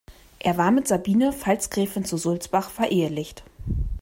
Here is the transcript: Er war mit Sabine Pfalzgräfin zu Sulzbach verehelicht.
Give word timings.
Er 0.39 0.57
war 0.57 0.71
mit 0.71 0.87
Sabine 0.87 1.31
Pfalzgräfin 1.31 2.03
zu 2.05 2.17
Sulzbach 2.17 2.71
verehelicht. 2.71 3.43